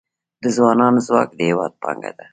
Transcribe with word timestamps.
د 0.41 0.43
ځوانانو 0.55 0.99
ځواک 1.07 1.29
د 1.35 1.39
هیواد 1.49 1.73
پانګه 1.83 2.11
ده 2.17 2.25